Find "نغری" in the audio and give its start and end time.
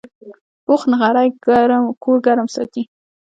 0.91-1.29